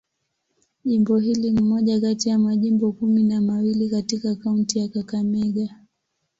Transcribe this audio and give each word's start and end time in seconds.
Jimbo 0.85 1.17
hili 1.17 1.51
ni 1.51 1.61
moja 1.61 2.01
kati 2.01 2.29
ya 2.29 2.39
majimbo 2.39 2.91
kumi 2.91 3.23
na 3.23 3.41
mawili 3.41 3.89
katika 3.89 4.35
kaunti 4.35 4.79
ya 4.79 4.87
Kakamega. 4.87 5.75